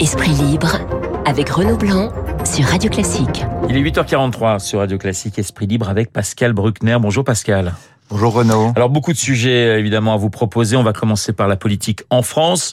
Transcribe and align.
Esprit 0.00 0.32
libre 0.32 0.78
avec 1.26 1.50
Renaud 1.50 1.76
Blanc 1.76 2.10
sur 2.46 2.64
Radio 2.64 2.88
Classique. 2.88 3.44
Il 3.68 3.76
est 3.76 3.82
8h43 3.82 4.58
sur 4.58 4.78
Radio 4.78 4.96
Classique 4.96 5.38
Esprit 5.38 5.66
libre 5.66 5.90
avec 5.90 6.10
Pascal 6.10 6.54
Bruckner. 6.54 6.96
Bonjour 6.98 7.22
Pascal. 7.22 7.74
Bonjour 8.08 8.32
Renaud. 8.32 8.72
Alors 8.76 8.88
beaucoup 8.88 9.12
de 9.12 9.18
sujets 9.18 9.78
évidemment 9.78 10.14
à 10.14 10.16
vous 10.16 10.30
proposer. 10.30 10.74
On 10.76 10.82
va 10.82 10.94
commencer 10.94 11.34
par 11.34 11.48
la 11.48 11.56
politique 11.56 12.00
en 12.08 12.22
France. 12.22 12.72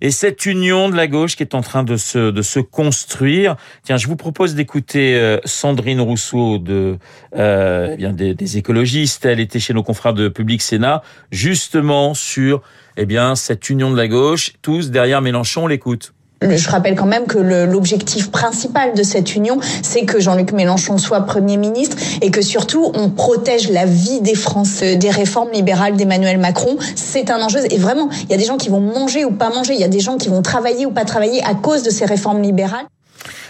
Et 0.00 0.10
cette 0.10 0.44
union 0.44 0.88
de 0.88 0.96
la 0.96 1.06
gauche 1.06 1.36
qui 1.36 1.44
est 1.44 1.54
en 1.54 1.60
train 1.60 1.84
de 1.84 1.96
se, 1.96 2.32
de 2.32 2.42
se 2.42 2.58
construire. 2.58 3.54
Tiens, 3.84 3.96
je 3.96 4.08
vous 4.08 4.16
propose 4.16 4.56
d'écouter 4.56 5.14
euh, 5.14 5.38
Sandrine 5.44 6.00
Rousseau 6.00 6.58
de, 6.58 6.98
euh, 7.36 7.90
eh 7.92 7.96
bien 7.96 8.12
des, 8.12 8.34
des, 8.34 8.58
écologistes. 8.58 9.24
Elle 9.24 9.38
était 9.38 9.60
chez 9.60 9.72
nos 9.72 9.84
confrères 9.84 10.14
de 10.14 10.28
Public 10.28 10.60
Sénat, 10.60 11.02
justement 11.30 12.12
sur 12.12 12.60
eh 12.96 13.06
bien 13.06 13.36
cette 13.36 13.70
union 13.70 13.92
de 13.92 13.96
la 13.96 14.08
gauche. 14.08 14.54
Tous 14.62 14.90
derrière 14.90 15.22
Mélenchon, 15.22 15.64
on 15.64 15.68
l'écoute. 15.68 16.12
Je 16.42 16.68
rappelle 16.68 16.96
quand 16.96 17.06
même 17.06 17.26
que 17.26 17.38
l'objectif 17.38 18.30
principal 18.30 18.92
de 18.94 19.02
cette 19.02 19.34
union, 19.34 19.58
c'est 19.82 20.04
que 20.04 20.20
Jean-Luc 20.20 20.52
Mélenchon 20.52 20.98
soit 20.98 21.22
Premier 21.22 21.56
ministre 21.56 21.96
et 22.20 22.30
que 22.30 22.42
surtout 22.42 22.90
on 22.94 23.08
protège 23.08 23.70
la 23.70 23.86
vie 23.86 24.20
des 24.20 24.34
Français 24.34 24.96
des 24.96 25.10
réformes 25.10 25.50
libérales 25.52 25.96
d'Emmanuel 25.96 26.38
Macron. 26.38 26.76
C'est 26.94 27.30
un 27.30 27.40
enjeu. 27.40 27.60
Et 27.70 27.78
vraiment, 27.78 28.10
il 28.24 28.30
y 28.30 28.34
a 28.34 28.36
des 28.36 28.44
gens 28.44 28.58
qui 28.58 28.68
vont 28.68 28.80
manger 28.80 29.24
ou 29.24 29.32
pas 29.32 29.48
manger, 29.48 29.72
il 29.74 29.80
y 29.80 29.84
a 29.84 29.88
des 29.88 30.00
gens 30.00 30.18
qui 30.18 30.28
vont 30.28 30.42
travailler 30.42 30.84
ou 30.84 30.90
pas 30.90 31.06
travailler 31.06 31.42
à 31.42 31.54
cause 31.54 31.82
de 31.82 31.90
ces 31.90 32.04
réformes 32.04 32.42
libérales. 32.42 32.86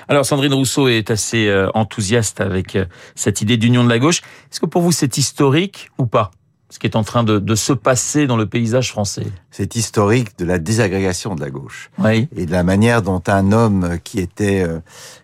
Alors 0.08 0.24
Sandrine 0.24 0.54
Rousseau 0.54 0.86
est 0.86 1.10
assez 1.10 1.48
euh, 1.48 1.68
enthousiaste 1.74 2.40
avec 2.40 2.76
euh, 2.76 2.84
cette 3.16 3.40
idée 3.40 3.56
d'union 3.56 3.82
de 3.82 3.88
la 3.88 3.98
gauche. 3.98 4.20
Est-ce 4.52 4.60
que 4.60 4.66
pour 4.66 4.82
vous 4.82 4.92
c'est 4.92 5.18
historique 5.18 5.90
ou 5.98 6.06
pas? 6.06 6.30
Ce 6.76 6.78
qui 6.78 6.86
est 6.86 6.94
en 6.94 7.04
train 7.04 7.24
de, 7.24 7.38
de, 7.38 7.54
se 7.54 7.72
passer 7.72 8.26
dans 8.26 8.36
le 8.36 8.44
paysage 8.44 8.90
français. 8.90 9.24
C'est 9.50 9.76
historique 9.76 10.38
de 10.38 10.44
la 10.44 10.58
désagrégation 10.58 11.34
de 11.34 11.40
la 11.40 11.48
gauche 11.48 11.90
oui. 11.96 12.28
et 12.36 12.44
de 12.44 12.52
la 12.52 12.64
manière 12.64 13.00
dont 13.00 13.22
un 13.28 13.50
homme 13.50 13.96
qui 14.04 14.20
était 14.20 14.60
euh, 14.60 14.80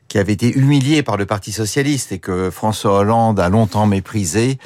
qui 0.08 0.16
avait 0.16 0.32
été 0.32 0.50
humilié 0.50 1.02
par 1.02 1.18
le 1.18 1.26
Parti 1.26 1.52
socialiste 1.52 2.10
et 2.10 2.20
que 2.20 2.48
François 2.48 3.00
Hollande 3.00 3.38
a 3.38 3.50
longtemps 3.50 3.86
méprisé 3.86 4.58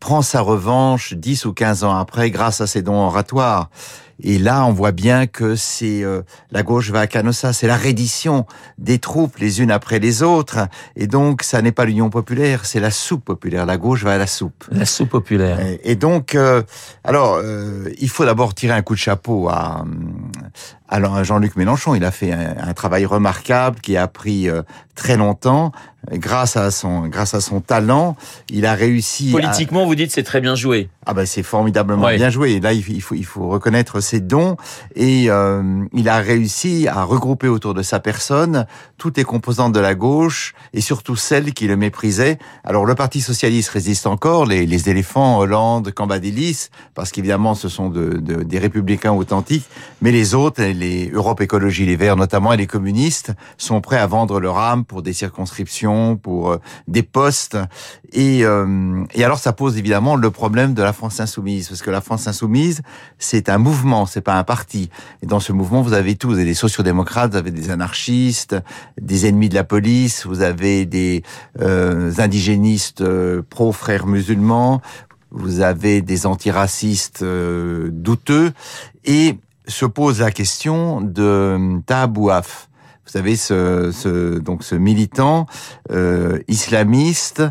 prend 0.00 0.20
sa 0.20 0.42
revanche 0.42 1.14
10 1.14 1.46
ou 1.46 1.54
15 1.54 1.82
ans 1.82 1.96
après 1.96 2.30
grâce 2.30 2.60
à 2.60 2.66
ses 2.66 2.82
dons 2.82 3.06
oratoires. 3.06 3.70
Et 4.22 4.38
là, 4.38 4.64
on 4.66 4.72
voit 4.72 4.92
bien 4.92 5.26
que 5.26 5.56
c'est 5.56 6.02
euh, 6.02 6.22
la 6.50 6.62
gauche 6.62 6.90
va 6.90 7.00
à 7.00 7.06
Canossa, 7.06 7.52
c'est 7.52 7.66
la 7.66 7.76
reddition 7.76 8.46
des 8.78 8.98
troupes 8.98 9.38
les 9.38 9.60
unes 9.60 9.70
après 9.70 9.98
les 9.98 10.22
autres. 10.22 10.68
Et 10.96 11.06
donc, 11.06 11.42
ça 11.42 11.62
n'est 11.62 11.72
pas 11.72 11.84
l'union 11.84 12.10
populaire, 12.10 12.64
c'est 12.64 12.80
la 12.80 12.90
soupe 12.90 13.24
populaire. 13.24 13.66
La 13.66 13.76
gauche 13.76 14.04
va 14.04 14.12
à 14.12 14.18
la 14.18 14.26
soupe. 14.26 14.64
La 14.70 14.86
soupe 14.86 15.10
populaire. 15.10 15.60
Et, 15.60 15.80
et 15.84 15.96
donc, 15.96 16.34
euh, 16.34 16.62
alors, 17.02 17.40
euh, 17.42 17.88
il 17.98 18.08
faut 18.08 18.24
d'abord 18.24 18.54
tirer 18.54 18.74
un 18.74 18.82
coup 18.82 18.94
de 18.94 18.98
chapeau 18.98 19.48
à, 19.48 19.84
à 21.02 21.22
Jean-Luc 21.22 21.56
Mélenchon. 21.56 21.94
Il 21.94 22.04
a 22.04 22.10
fait 22.10 22.32
un, 22.32 22.54
un, 22.68 22.72
travail 22.72 23.04
remarquable 23.06 23.80
qui 23.80 23.96
a 23.96 24.06
pris 24.06 24.48
euh, 24.48 24.62
très 24.94 25.16
longtemps. 25.16 25.72
Grâce 26.12 26.58
à 26.58 26.70
son, 26.70 27.08
grâce 27.08 27.32
à 27.32 27.40
son 27.40 27.62
talent, 27.62 28.14
il 28.50 28.66
a 28.66 28.74
réussi. 28.74 29.30
Politiquement, 29.30 29.84
à... 29.84 29.86
vous 29.86 29.94
dites 29.94 30.10
c'est 30.10 30.22
très 30.22 30.42
bien 30.42 30.54
joué. 30.54 30.90
Ah 31.06 31.14
ben 31.14 31.24
c'est 31.24 31.42
formidablement 31.42 32.04
ouais. 32.04 32.16
bien 32.16 32.28
joué. 32.28 32.60
Là, 32.60 32.74
il 32.74 33.00
faut, 33.00 33.14
il 33.14 33.24
faut 33.24 33.48
reconnaître 33.48 34.00
ses 34.00 34.20
dons 34.20 34.58
et 34.94 35.30
euh, 35.30 35.62
il 35.94 36.10
a 36.10 36.18
réussi 36.18 36.88
à 36.88 37.04
regrouper 37.04 37.48
autour 37.48 37.72
de 37.72 37.82
sa 37.82 38.00
personne 38.00 38.66
toutes 38.98 39.16
les 39.16 39.24
composantes 39.24 39.72
de 39.72 39.80
la 39.80 39.94
gauche 39.94 40.54
et 40.74 40.82
surtout 40.82 41.16
celles 41.16 41.54
qui 41.54 41.66
le 41.68 41.76
méprisaient. 41.76 42.38
Alors 42.64 42.84
le 42.84 42.94
Parti 42.94 43.22
socialiste 43.22 43.70
résiste 43.70 44.06
encore, 44.06 44.44
les, 44.44 44.66
les 44.66 44.90
éléphants, 44.90 45.38
Hollande, 45.38 45.90
Cambadélis, 45.90 46.68
parce 46.94 47.12
qu'évidemment 47.12 47.54
ce 47.54 47.70
sont 47.70 47.88
de, 47.88 48.18
de, 48.18 48.42
des 48.42 48.58
républicains 48.58 49.12
authentiques, 49.12 49.64
mais 50.02 50.12
les 50.12 50.34
autres, 50.34 50.62
les 50.62 50.83
Europe 51.12 51.40
Écologie 51.40 51.86
Les 51.86 51.96
Verts 51.96 52.16
notamment 52.16 52.52
et 52.52 52.56
les 52.56 52.66
communistes 52.66 53.32
sont 53.56 53.80
prêts 53.80 53.98
à 53.98 54.06
vendre 54.06 54.40
leur 54.40 54.58
âme 54.58 54.84
pour 54.84 55.02
des 55.02 55.12
circonscriptions, 55.12 56.16
pour 56.16 56.50
euh, 56.50 56.60
des 56.88 57.02
postes. 57.02 57.56
Et, 58.12 58.44
euh, 58.44 59.04
et 59.14 59.24
alors 59.24 59.38
ça 59.38 59.52
pose 59.52 59.76
évidemment 59.76 60.16
le 60.16 60.30
problème 60.30 60.74
de 60.74 60.82
la 60.82 60.92
France 60.92 61.20
insoumise, 61.20 61.68
parce 61.68 61.82
que 61.82 61.90
la 61.90 62.00
France 62.00 62.26
insoumise, 62.26 62.82
c'est 63.18 63.48
un 63.48 63.58
mouvement, 63.58 64.06
c'est 64.06 64.20
pas 64.20 64.38
un 64.38 64.44
parti. 64.44 64.90
Et 65.22 65.26
dans 65.26 65.40
ce 65.40 65.52
mouvement, 65.52 65.82
vous 65.82 65.92
avez 65.92 66.14
tout. 66.14 66.28
Vous 66.28 66.34
avez 66.34 66.44
des 66.44 66.54
sociodémocrates, 66.54 67.32
vous 67.32 67.38
avez 67.38 67.50
des 67.50 67.70
anarchistes, 67.70 68.56
des 69.00 69.26
ennemis 69.26 69.48
de 69.48 69.54
la 69.54 69.64
police, 69.64 70.26
vous 70.26 70.42
avez 70.42 70.86
des 70.86 71.22
euh, 71.60 72.12
indigénistes 72.18 73.00
euh, 73.00 73.42
pro-frères 73.48 74.06
musulmans, 74.06 74.80
vous 75.30 75.60
avez 75.60 76.00
des 76.00 76.26
antiracistes 76.26 77.22
euh, 77.22 77.88
douteux, 77.92 78.52
et 79.04 79.38
se 79.66 79.86
pose 79.86 80.20
la 80.20 80.30
question 80.30 81.00
de 81.00 81.80
Tahabouaf. 81.86 82.68
Vous 83.06 83.12
savez, 83.12 83.36
ce, 83.36 83.90
ce, 83.92 84.38
donc 84.38 84.64
ce 84.64 84.74
militant 84.74 85.46
euh, 85.90 86.38
islamiste 86.48 87.42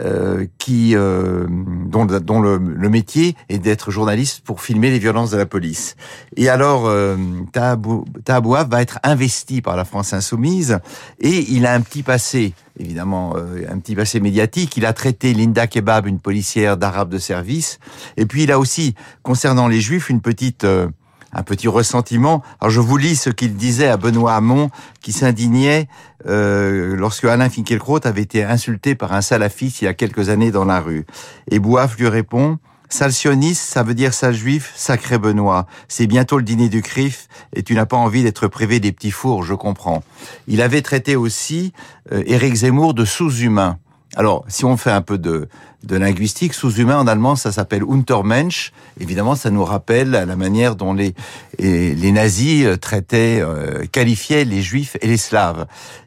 euh, 0.00 0.46
qui 0.58 0.94
euh, 0.94 1.46
dont, 1.48 2.04
dont 2.04 2.40
le, 2.40 2.58
le, 2.58 2.88
métier 2.90 3.34
est 3.48 3.58
d'être 3.58 3.90
journaliste 3.90 4.42
pour 4.44 4.60
filmer 4.60 4.90
les 4.90 4.98
violences 4.98 5.30
de 5.30 5.38
la 5.38 5.46
police. 5.46 5.96
Et 6.36 6.50
alors, 6.50 6.86
euh, 6.86 7.16
Tahabouaf 7.52 8.68
va 8.68 8.82
être 8.82 8.98
investi 9.02 9.62
par 9.62 9.76
la 9.76 9.86
France 9.86 10.12
insoumise 10.12 10.78
et 11.20 11.50
il 11.50 11.66
a 11.66 11.72
un 11.72 11.80
petit 11.80 12.02
passé 12.02 12.52
évidemment 12.78 13.34
euh, 13.36 13.64
un 13.70 13.78
petit 13.78 13.94
passé 13.94 14.20
médiatique. 14.20 14.76
Il 14.76 14.86
a 14.86 14.92
traité 14.92 15.34
Linda 15.34 15.66
Kebab, 15.66 16.06
une 16.06 16.20
policière 16.20 16.76
d'arabe 16.76 17.08
de 17.08 17.18
service, 17.18 17.78
et 18.16 18.26
puis 18.26 18.44
il 18.44 18.52
a 18.52 18.58
aussi, 18.58 18.94
concernant 19.22 19.68
les 19.68 19.80
juifs, 19.80 20.10
une 20.10 20.20
petite 20.20 20.64
euh, 20.64 20.88
un 21.32 21.42
petit 21.42 21.68
ressentiment. 21.68 22.42
Alors 22.60 22.70
je 22.70 22.80
vous 22.80 22.96
lis 22.96 23.16
ce 23.16 23.30
qu'il 23.30 23.54
disait 23.54 23.88
à 23.88 23.96
Benoît 23.96 24.34
Hamon, 24.34 24.70
qui 25.00 25.12
s'indignait 25.12 25.88
euh, 26.26 26.96
lorsque 26.96 27.24
Alain 27.24 27.48
Finkielkraut 27.48 28.00
avait 28.04 28.22
été 28.22 28.44
insulté 28.44 28.94
par 28.94 29.12
un 29.12 29.20
salafiste 29.20 29.82
il 29.82 29.86
y 29.86 29.88
a 29.88 29.94
quelques 29.94 30.28
années 30.28 30.50
dans 30.50 30.64
la 30.64 30.80
rue. 30.80 31.06
Et 31.50 31.58
Bouaf 31.58 31.96
lui 31.98 32.08
répond 32.08 32.58
Sale 32.90 33.12
sioniste, 33.12 33.60
ça 33.60 33.82
veut 33.82 33.94
dire 33.94 34.14
sale 34.14 34.34
juif, 34.34 34.72
sacré 34.74 35.18
Benoît. 35.18 35.66
C'est 35.88 36.06
bientôt 36.06 36.38
le 36.38 36.42
dîner 36.42 36.70
du 36.70 36.80
CRIF 36.80 37.28
et 37.54 37.62
tu 37.62 37.74
n'as 37.74 37.84
pas 37.84 37.98
envie 37.98 38.22
d'être 38.22 38.48
privé 38.48 38.80
des 38.80 38.92
petits 38.92 39.10
fours, 39.10 39.42
je 39.42 39.52
comprends. 39.52 40.02
Il 40.46 40.62
avait 40.62 40.80
traité 40.80 41.14
aussi 41.14 41.74
euh, 42.12 42.22
Éric 42.26 42.54
Zemmour 42.54 42.94
de 42.94 43.04
sous-humain. 43.04 43.78
Alors, 44.16 44.44
si 44.48 44.64
on 44.64 44.76
fait 44.76 44.90
un 44.90 45.02
peu 45.02 45.18
de, 45.18 45.48
linguistique, 45.88 46.54
sous-humain 46.54 46.98
en 46.98 47.06
allemand, 47.06 47.36
ça 47.36 47.52
s'appelle 47.52 47.82
Untermensch. 47.82 48.72
Évidemment, 49.00 49.34
ça 49.34 49.50
nous 49.50 49.64
rappelle 49.64 50.10
la 50.10 50.36
manière 50.36 50.76
dont 50.76 50.94
les, 50.94 51.14
les 51.58 52.12
nazis 52.12 52.66
traitaient, 52.80 53.40
euh, 53.40 53.84
qualifiaient 53.90 54.44
les 54.44 54.62
juifs 54.62 54.96
et 55.00 55.06
les 55.06 55.18
slaves. 55.18 55.66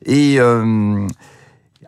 Euh, 0.10 1.08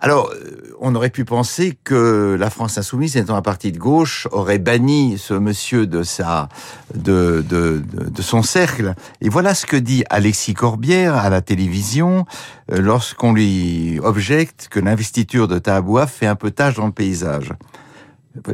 alors, 0.03 0.33
on 0.81 0.95
aurait 0.95 1.09
pu 1.09 1.23
penser 1.23 1.77
que 1.85 2.35
la 2.37 2.49
France 2.49 2.77
insoumise, 2.77 3.15
étant 3.15 3.37
un 3.37 3.41
parti 3.41 3.71
de 3.71 3.77
gauche, 3.77 4.27
aurait 4.33 4.59
banni 4.59 5.17
ce 5.17 5.33
monsieur 5.33 5.87
de 5.87 6.03
sa, 6.03 6.49
de, 6.93 7.41
de, 7.47 7.81
de, 7.89 8.09
de 8.09 8.21
son 8.21 8.43
cercle. 8.43 8.95
Et 9.21 9.29
voilà 9.29 9.55
ce 9.55 9.65
que 9.65 9.77
dit 9.77 10.03
Alexis 10.09 10.55
Corbière 10.55 11.15
à 11.15 11.29
la 11.29 11.39
télévision 11.39 12.25
euh, 12.69 12.81
lorsqu'on 12.81 13.31
lui 13.31 13.97
objecte 14.03 14.67
que 14.69 14.81
l'investiture 14.81 15.47
de 15.47 15.57
Tahabouaf 15.57 16.11
fait 16.11 16.27
un 16.27 16.35
peu 16.35 16.51
tâche 16.51 16.75
dans 16.75 16.87
le 16.87 16.91
paysage. 16.91 17.53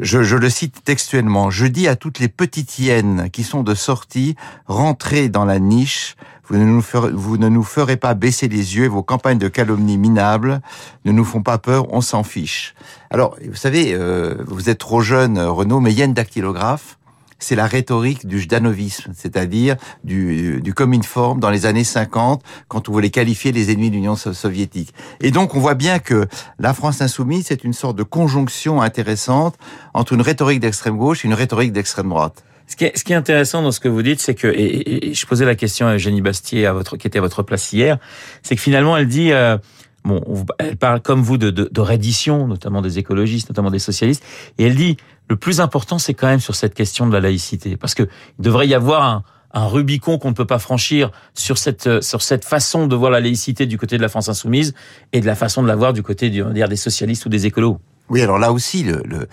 Je, 0.01 0.23
je, 0.23 0.35
le 0.35 0.49
cite 0.49 0.83
textuellement. 0.83 1.49
Je 1.49 1.65
dis 1.65 1.87
à 1.87 1.95
toutes 1.95 2.19
les 2.19 2.27
petites 2.27 2.79
hyènes 2.79 3.29
qui 3.31 3.43
sont 3.43 3.63
de 3.63 3.73
sortie, 3.73 4.35
rentrez 4.67 5.29
dans 5.29 5.45
la 5.45 5.59
niche. 5.59 6.15
Vous 6.47 6.57
ne, 6.57 6.65
nous 6.65 6.81
ferez, 6.81 7.11
vous 7.11 7.37
ne 7.37 7.47
nous 7.47 7.63
ferez 7.63 7.95
pas 7.95 8.13
baisser 8.13 8.47
les 8.47 8.75
yeux. 8.75 8.87
Vos 8.87 9.03
campagnes 9.03 9.37
de 9.37 9.47
calomnie 9.47 9.97
minables 9.97 10.61
ne 11.05 11.11
nous 11.11 11.23
font 11.23 11.43
pas 11.43 11.59
peur. 11.59 11.93
On 11.93 12.01
s'en 12.01 12.23
fiche. 12.23 12.75
Alors, 13.09 13.37
vous 13.47 13.55
savez, 13.55 13.93
euh, 13.93 14.35
vous 14.47 14.69
êtes 14.69 14.79
trop 14.79 15.01
jeune, 15.01 15.39
Renaud, 15.39 15.79
mais 15.79 15.93
hyène 15.93 16.13
dactylographe 16.13 16.98
c'est 17.39 17.55
la 17.55 17.65
rhétorique 17.65 18.27
du 18.27 18.39
jdanovisme, 18.39 19.11
c'est-à-dire 19.15 19.75
du, 20.03 20.61
du 20.61 20.73
forme 21.03 21.39
dans 21.39 21.49
les 21.49 21.65
années 21.65 21.83
50, 21.83 22.43
quand 22.67 22.89
on 22.89 22.91
voulait 22.91 23.09
qualifier 23.09 23.51
les 23.51 23.71
ennemis 23.71 23.89
de 23.89 23.95
l'Union 23.95 24.15
soviétique. 24.15 24.93
Et 25.21 25.31
donc, 25.31 25.55
on 25.55 25.59
voit 25.59 25.75
bien 25.75 25.99
que 25.99 26.27
la 26.59 26.73
France 26.73 27.01
insoumise, 27.01 27.45
c'est 27.47 27.63
une 27.63 27.73
sorte 27.73 27.97
de 27.97 28.03
conjonction 28.03 28.81
intéressante 28.81 29.55
entre 29.93 30.13
une 30.13 30.21
rhétorique 30.21 30.59
d'extrême 30.59 30.97
gauche 30.97 31.25
et 31.25 31.27
une 31.27 31.33
rhétorique 31.33 31.71
d'extrême 31.71 32.09
droite. 32.09 32.43
Ce 32.67 32.75
qui, 32.75 32.85
est, 32.85 32.95
ce 32.95 33.03
qui 33.03 33.13
est 33.13 33.15
intéressant 33.15 33.63
dans 33.63 33.71
ce 33.71 33.79
que 33.79 33.89
vous 33.89 34.03
dites, 34.03 34.19
c'est 34.19 34.35
que, 34.35 34.47
et, 34.47 35.09
et, 35.09 35.13
je 35.15 35.25
posais 35.25 35.45
la 35.45 35.55
question 35.55 35.87
à 35.87 35.95
Eugénie 35.95 36.21
Bastier, 36.21 36.67
à 36.67 36.73
votre, 36.73 36.97
qui 36.97 37.07
était 37.07 37.17
à 37.17 37.21
votre 37.21 37.41
place 37.41 37.73
hier, 37.73 37.97
c'est 38.43 38.55
que 38.55 38.61
finalement, 38.61 38.95
elle 38.95 39.07
dit, 39.07 39.31
euh, 39.31 39.57
bon, 40.03 40.23
elle 40.59 40.77
parle 40.77 41.01
comme 41.01 41.23
vous 41.23 41.39
de, 41.39 41.49
de, 41.49 41.67
de 41.71 41.81
reddition, 41.81 42.47
notamment 42.47 42.83
des 42.83 42.99
écologistes, 42.99 43.49
notamment 43.49 43.71
des 43.71 43.79
socialistes, 43.79 44.23
et 44.59 44.65
elle 44.65 44.75
dit, 44.75 44.97
le 45.29 45.35
plus 45.35 45.61
important, 45.61 45.99
c'est 45.99 46.13
quand 46.13 46.27
même 46.27 46.39
sur 46.39 46.55
cette 46.55 46.73
question 46.73 47.07
de 47.07 47.13
la 47.13 47.19
laïcité, 47.19 47.77
parce 47.77 47.93
que 47.93 48.03
il 48.39 48.43
devrait 48.43 48.67
y 48.67 48.73
avoir 48.73 49.03
un, 49.03 49.23
un 49.53 49.67
Rubicon 49.67 50.17
qu'on 50.17 50.29
ne 50.29 50.33
peut 50.33 50.45
pas 50.45 50.59
franchir 50.59 51.11
sur 51.33 51.57
cette 51.57 52.01
sur 52.01 52.21
cette 52.21 52.45
façon 52.45 52.87
de 52.87 52.95
voir 52.95 53.11
la 53.11 53.19
laïcité 53.19 53.65
du 53.65 53.77
côté 53.77 53.97
de 53.97 54.01
la 54.01 54.09
France 54.09 54.29
insoumise 54.29 54.73
et 55.13 55.21
de 55.21 55.25
la 55.25 55.35
façon 55.35 55.61
de 55.63 55.67
la 55.67 55.75
voir 55.75 55.93
du 55.93 56.03
côté 56.03 56.29
du, 56.29 56.43
dire, 56.43 56.67
des 56.67 56.75
socialistes 56.75 57.25
ou 57.25 57.29
des 57.29 57.45
écolos. 57.45 57.79
Oui, 58.09 58.21
alors 58.21 58.39
là 58.39 58.51
aussi, 58.51 58.83
le, 58.83 59.03
le, 59.05 59.27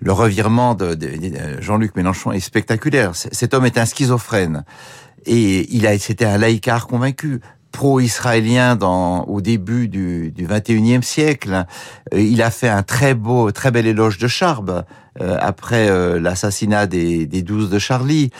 le 0.00 0.12
revirement 0.12 0.74
de 0.74 0.98
Jean-Luc 1.60 1.96
Mélenchon 1.96 2.32
est 2.32 2.40
spectaculaire. 2.40 3.12
Cet 3.14 3.54
homme 3.54 3.66
est 3.66 3.78
un 3.78 3.86
schizophrène 3.86 4.64
et 5.26 5.74
il 5.74 5.86
a 5.86 5.98
c'était 5.98 6.24
un 6.24 6.38
laïcard 6.38 6.86
convaincu 6.86 7.40
pro-israélien 7.72 8.76
dans 8.76 9.24
au 9.24 9.40
début 9.40 9.88
du, 9.88 10.32
du 10.32 10.46
21e 10.46 11.02
siècle. 11.02 11.66
il 12.12 12.40
a 12.40 12.50
fait 12.50 12.68
un 12.68 12.82
très 12.82 13.14
beau, 13.14 13.50
très 13.52 13.70
bel 13.70 13.86
éloge 13.86 14.18
de 14.18 14.28
Charb 14.28 14.84
euh, 15.20 15.36
après 15.40 15.88
euh, 15.88 16.20
l'assassinat 16.20 16.86
des, 16.86 17.26
des 17.26 17.42
de 17.42 17.78
Charlie. 17.78 18.30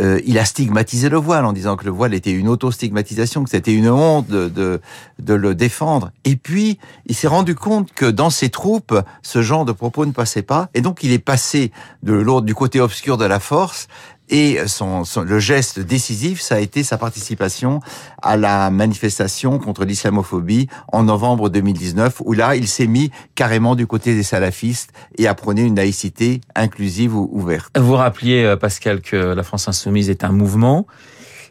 Euh, 0.00 0.20
il 0.26 0.38
a 0.38 0.44
stigmatisé 0.44 1.08
le 1.08 1.16
voile 1.16 1.44
en 1.44 1.52
disant 1.52 1.76
que 1.76 1.84
le 1.84 1.90
voile 1.90 2.14
était 2.14 2.32
une 2.32 2.48
auto-stigmatisation, 2.48 3.44
que 3.44 3.50
c'était 3.50 3.72
une 3.72 3.88
honte 3.88 4.26
de, 4.26 4.48
de, 4.48 4.80
de, 5.18 5.34
le 5.34 5.54
défendre. 5.54 6.10
Et 6.24 6.36
puis, 6.36 6.78
il 7.06 7.14
s'est 7.14 7.28
rendu 7.28 7.54
compte 7.54 7.92
que 7.92 8.06
dans 8.06 8.30
ses 8.30 8.50
troupes, 8.50 8.94
ce 9.22 9.40
genre 9.40 9.64
de 9.64 9.72
propos 9.72 10.04
ne 10.04 10.12
passait 10.12 10.42
pas. 10.42 10.68
Et 10.74 10.80
donc, 10.80 11.02
il 11.04 11.12
est 11.12 11.18
passé 11.18 11.70
de 12.02 12.12
l'autre, 12.12 12.44
du 12.44 12.54
côté 12.54 12.80
obscur 12.80 13.16
de 13.16 13.24
la 13.24 13.40
force 13.40 13.88
et 14.28 14.58
son, 14.66 15.04
le 15.24 15.38
geste 15.38 15.78
décisif, 15.78 16.40
ça 16.40 16.56
a 16.56 16.58
été 16.58 16.82
sa 16.82 16.98
participation 16.98 17.80
à 18.22 18.36
la 18.36 18.70
manifestation 18.70 19.58
contre 19.58 19.84
l'islamophobie 19.84 20.68
en 20.92 21.04
novembre 21.04 21.48
2019, 21.48 22.22
où 22.24 22.32
là, 22.32 22.56
il 22.56 22.66
s'est 22.66 22.88
mis 22.88 23.10
carrément 23.34 23.76
du 23.76 23.86
côté 23.86 24.14
des 24.14 24.24
salafistes 24.24 24.92
et 25.16 25.28
a 25.28 25.34
prôné 25.34 25.62
une 25.62 25.76
laïcité 25.76 26.25
inclusive 26.54 27.14
ou 27.14 27.28
ouverte. 27.32 27.76
Vous 27.78 27.94
rappeliez, 27.94 28.44
euh, 28.44 28.56
Pascal, 28.56 29.00
que 29.00 29.16
la 29.16 29.42
France 29.42 29.68
insoumise 29.68 30.10
est 30.10 30.24
un 30.24 30.32
mouvement. 30.32 30.86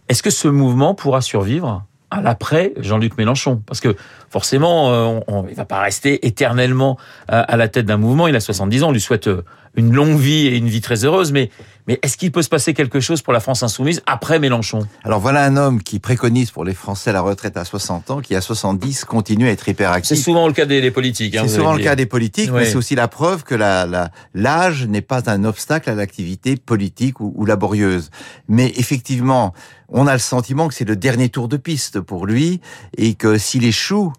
Est-ce 0.09 0.21
que 0.21 0.29
ce 0.29 0.47
mouvement 0.47 0.93
pourra 0.93 1.21
survivre 1.21 1.83
à 2.11 2.21
l'après 2.21 2.73
Jean-Luc 2.77 3.17
Mélenchon? 3.17 3.61
Parce 3.65 3.81
que 3.81 3.95
forcément, 4.29 4.91
euh, 4.91 5.19
on, 5.27 5.47
il 5.47 5.55
va 5.55 5.65
pas 5.65 5.79
rester 5.79 6.25
éternellement 6.27 6.97
euh, 7.31 7.43
à 7.47 7.57
la 7.57 7.67
tête 7.67 7.85
d'un 7.85 7.97
mouvement. 7.97 8.27
Il 8.27 8.35
a 8.35 8.39
70 8.39 8.83
ans, 8.83 8.89
on 8.89 8.91
lui 8.91 9.01
souhaite 9.01 9.29
une 9.75 9.93
longue 9.93 10.17
vie 10.17 10.47
et 10.47 10.57
une 10.57 10.67
vie 10.67 10.81
très 10.81 11.05
heureuse, 11.05 11.31
mais 11.31 11.49
mais 11.87 11.99
est-ce 12.01 12.17
qu'il 12.17 12.31
peut 12.31 12.41
se 12.41 12.49
passer 12.49 12.73
quelque 12.73 12.99
chose 12.99 13.21
pour 13.21 13.31
la 13.31 13.39
France 13.39 13.61
insoumise 13.61 14.01
après 14.07 14.39
Mélenchon? 14.39 14.87
Alors 15.03 15.19
voilà 15.19 15.43
un 15.43 15.55
homme 15.55 15.83
qui 15.83 15.99
préconise 15.99 16.49
pour 16.49 16.65
les 16.65 16.73
Français 16.73 17.13
la 17.13 17.21
retraite 17.21 17.57
à 17.57 17.65
60 17.65 18.09
ans, 18.09 18.21
qui 18.21 18.35
à 18.35 18.41
70 18.41 19.05
continue 19.05 19.47
à 19.47 19.51
être 19.51 19.69
hyperactif. 19.69 20.17
C'est 20.17 20.23
souvent 20.23 20.47
le 20.47 20.53
cas 20.53 20.65
des, 20.65 20.89
politiques. 20.89 21.35
Hein, 21.35 21.43
c'est 21.45 21.57
souvent 21.57 21.73
le 21.73 21.83
cas 21.83 21.95
des 21.95 22.07
politiques, 22.07 22.49
mais 22.51 22.65
c'est 22.65 22.75
aussi 22.75 22.95
la 22.95 23.07
preuve 23.07 23.43
que 23.43 23.53
l'âge 23.53 24.09
la, 24.33 24.87
n'est 24.87 25.01
pas 25.01 25.29
un 25.29 25.43
obstacle 25.43 25.89
à 25.91 25.95
l'activité 25.95 26.55
politique 26.55 27.19
ou, 27.19 27.33
ou 27.35 27.45
laborieuse. 27.45 28.09
Mais 28.47 28.73
effectivement, 28.77 29.53
on 29.89 30.07
a 30.07 30.13
le 30.13 30.19
sentiment 30.19 30.67
que 30.67 30.73
c'est 30.73 30.85
le 30.85 30.95
dernier 30.95 31.29
tour 31.29 31.47
de 31.47 31.57
piste 31.57 31.99
pour 31.99 32.25
lui 32.25 32.61
et 32.97 33.13
que 33.13 33.37
s'il 33.37 33.63
échoue, 33.63 34.11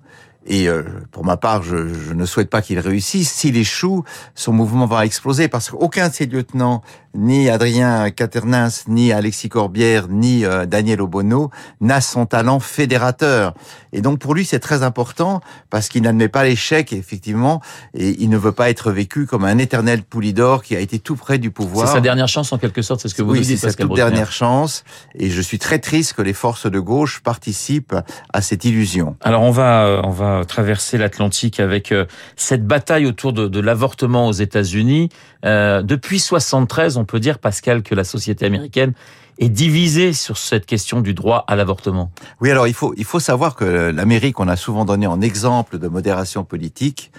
et 0.46 0.68
euh, 0.68 0.82
pour 1.10 1.24
ma 1.24 1.36
part, 1.36 1.62
je, 1.62 1.88
je 1.88 2.14
ne 2.14 2.24
souhaite 2.24 2.50
pas 2.50 2.62
qu'il 2.62 2.78
réussisse. 2.78 3.32
S'il 3.32 3.56
échoue, 3.56 4.04
son 4.34 4.52
mouvement 4.52 4.86
va 4.86 5.04
exploser 5.04 5.48
parce 5.48 5.70
qu'aucun 5.70 6.08
de 6.08 6.14
ses 6.14 6.26
lieutenants 6.26 6.82
ni 7.16 7.48
Adrien 7.48 8.10
Caternins, 8.10 8.68
ni 8.88 9.12
Alexis 9.12 9.48
Corbière, 9.48 10.08
ni 10.08 10.44
euh, 10.44 10.66
Daniel 10.66 11.00
Obono 11.00 11.50
n'a 11.80 12.00
son 12.00 12.26
talent 12.26 12.60
fédérateur. 12.60 13.54
Et 13.92 14.02
donc 14.02 14.18
pour 14.18 14.34
lui, 14.34 14.44
c'est 14.44 14.58
très 14.58 14.82
important 14.82 15.40
parce 15.70 15.88
qu'il 15.88 16.02
n'admet 16.02 16.28
pas 16.28 16.44
l'échec, 16.44 16.92
effectivement, 16.92 17.62
et 17.94 18.16
il 18.18 18.28
ne 18.28 18.36
veut 18.36 18.52
pas 18.52 18.68
être 18.70 18.90
vécu 18.92 19.26
comme 19.26 19.44
un 19.44 19.58
éternel 19.58 20.02
poulidor 20.02 20.62
qui 20.62 20.76
a 20.76 20.80
été 20.80 20.98
tout 20.98 21.16
près 21.16 21.38
du 21.38 21.50
pouvoir. 21.50 21.88
C'est 21.88 21.94
sa 21.94 22.00
dernière 22.00 22.28
chance 22.28 22.52
en 22.52 22.58
quelque 22.58 22.82
sorte, 22.82 23.00
c'est 23.00 23.08
ce 23.08 23.14
que 23.14 23.22
vous 23.22 23.32
oui, 23.32 23.40
dites. 23.40 23.58
c'est 23.58 23.70
sa 23.70 23.74
toute 23.74 23.94
dernière 23.94 24.32
chance. 24.32 24.84
Et 25.14 25.30
je 25.30 25.40
suis 25.40 25.58
très 25.58 25.78
triste 25.78 26.12
que 26.12 26.22
les 26.22 26.34
forces 26.34 26.70
de 26.70 26.78
gauche 26.78 27.20
participent 27.20 27.96
à 28.32 28.42
cette 28.42 28.64
illusion. 28.64 29.16
Alors 29.22 29.42
on 29.42 29.50
va, 29.50 29.86
euh, 29.86 30.00
on 30.04 30.10
va 30.10 30.44
traverser 30.44 30.98
l'Atlantique 30.98 31.58
avec 31.58 31.92
euh, 31.92 32.04
cette 32.36 32.66
bataille 32.66 33.06
autour 33.06 33.32
de, 33.32 33.48
de 33.48 33.60
l'avortement 33.60 34.28
aux 34.28 34.32
États-Unis. 34.32 35.08
Euh, 35.46 35.82
depuis 35.82 36.18
73, 36.18 36.96
on 36.96 37.04
peut 37.06 37.20
dire, 37.20 37.38
Pascal, 37.38 37.82
que 37.82 37.94
la 37.94 38.04
société 38.04 38.44
américaine 38.44 38.92
est 39.38 39.48
divisée 39.48 40.12
sur 40.12 40.38
cette 40.38 40.64
question 40.64 41.00
du 41.00 41.12
droit 41.12 41.44
à 41.46 41.56
l'avortement. 41.56 42.10
Oui, 42.40 42.50
alors 42.50 42.66
il 42.66 42.74
faut, 42.74 42.94
il 42.96 43.04
faut 43.04 43.20
savoir 43.20 43.54
que 43.54 43.64
l'Amérique, 43.64 44.40
on 44.40 44.48
a 44.48 44.56
souvent 44.56 44.84
donné 44.84 45.06
en 45.06 45.20
exemple 45.20 45.78
de 45.78 45.88
modération 45.88 46.44
politique, 46.44 47.10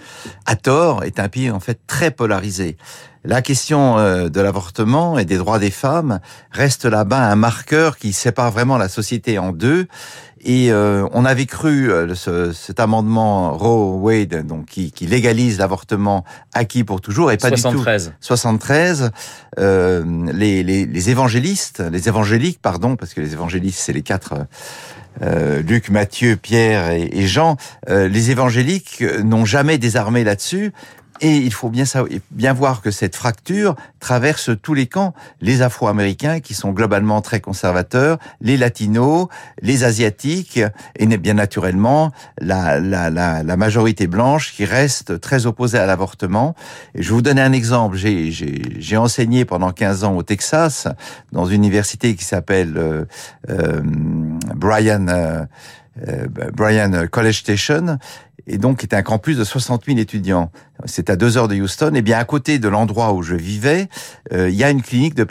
à 0.44 0.56
tort, 0.56 1.04
est 1.04 1.20
un 1.20 1.28
pays 1.28 1.50
en 1.50 1.60
fait 1.60 1.80
très 1.86 2.10
polarisé. 2.10 2.76
La 3.24 3.42
question 3.42 3.98
euh, 3.98 4.28
de 4.28 4.40
l'avortement 4.40 5.18
et 5.18 5.24
des 5.24 5.36
droits 5.36 5.58
des 5.58 5.70
femmes 5.70 6.20
reste 6.50 6.84
là-bas 6.84 7.30
un 7.30 7.36
marqueur 7.36 7.98
qui 7.98 8.12
sépare 8.12 8.50
vraiment 8.50 8.78
la 8.78 8.88
société 8.88 9.38
en 9.38 9.52
deux 9.52 9.86
et 10.48 10.72
euh, 10.72 11.06
on 11.12 11.26
avait 11.26 11.44
cru 11.44 11.92
euh, 11.92 12.14
ce, 12.14 12.52
cet 12.54 12.80
amendement 12.80 13.52
Roe 13.52 13.98
Wade, 14.00 14.46
donc 14.46 14.64
qui, 14.64 14.92
qui 14.92 15.06
légalise 15.06 15.58
l'avortement 15.58 16.24
acquis 16.54 16.84
pour 16.84 17.02
toujours, 17.02 17.30
et 17.30 17.36
pas 17.36 17.50
73. 17.50 18.04
du 18.04 18.10
tout. 18.10 18.16
73. 18.22 19.10
Euh, 19.58 20.02
les, 20.32 20.62
les, 20.62 20.86
les, 20.86 21.10
évangélistes, 21.10 21.80
les 21.92 22.08
évangéliques, 22.08 22.60
pardon, 22.62 22.96
parce 22.96 23.12
que 23.12 23.20
les 23.20 23.34
évangélistes 23.34 23.78
c'est 23.78 23.92
les 23.92 24.00
quatre. 24.00 24.46
Euh, 25.20 25.60
Luc, 25.60 25.90
Matthieu, 25.90 26.36
Pierre 26.36 26.92
et, 26.92 27.10
et 27.12 27.26
Jean, 27.26 27.56
les 27.88 28.30
évangéliques 28.30 29.04
n'ont 29.24 29.44
jamais 29.44 29.76
désarmé 29.76 30.24
là-dessus, 30.24 30.72
et 31.20 31.36
il 31.36 31.52
faut 31.52 31.68
bien, 31.68 31.84
bien 32.30 32.52
voir 32.52 32.80
que 32.82 32.90
cette 32.90 33.16
fracture 33.16 33.74
traverse 34.00 34.50
tous 34.62 34.74
les 34.74 34.86
camps. 34.86 35.14
Les 35.40 35.62
Afro-Américains, 35.62 36.40
qui 36.40 36.54
sont 36.54 36.70
globalement 36.70 37.20
très 37.20 37.40
conservateurs, 37.40 38.18
les 38.40 38.56
Latinos, 38.56 39.28
les 39.62 39.84
Asiatiques, 39.84 40.60
et 40.96 41.06
bien 41.18 41.34
naturellement 41.34 42.12
la, 42.40 42.78
la, 42.80 43.10
la, 43.10 43.42
la 43.42 43.56
majorité 43.56 44.06
blanche 44.06 44.54
qui 44.54 44.64
reste 44.64 45.20
très 45.20 45.46
opposée 45.46 45.78
à 45.78 45.86
l'avortement. 45.86 46.54
Je 46.94 47.12
vous 47.12 47.22
donner 47.22 47.40
un 47.40 47.52
exemple. 47.52 47.96
J'ai 47.96 48.96
enseigné 48.96 49.44
pendant 49.44 49.72
15 49.72 50.04
ans 50.04 50.16
au 50.16 50.22
Texas, 50.22 50.88
dans 51.32 51.46
une 51.46 51.64
université 51.64 52.14
qui 52.14 52.24
s'appelle 52.24 52.76
euh, 52.76 53.04
euh, 53.50 53.80
Brian... 54.54 55.06
Euh, 55.08 55.44
euh 56.06 56.26
Brian 56.52 57.06
College 57.10 57.38
Station, 57.38 57.98
et 58.48 58.58
donc 58.58 58.82
est 58.82 58.94
un 58.94 59.02
campus 59.02 59.36
de 59.36 59.44
60 59.44 59.84
000 59.86 59.98
étudiants. 59.98 60.50
C'est 60.86 61.10
à 61.10 61.16
deux 61.16 61.36
heures 61.36 61.48
de 61.48 61.54
Houston. 61.54 61.92
Et 61.94 62.02
bien 62.02 62.18
à 62.18 62.24
côté 62.24 62.58
de 62.58 62.68
l'endroit 62.68 63.12
où 63.12 63.22
je 63.22 63.34
vivais, 63.34 63.88
euh, 64.32 64.48
il 64.48 64.54
y 64.54 64.64
a 64.64 64.70
une 64.70 64.82
clinique 64.82 65.14
de, 65.14 65.24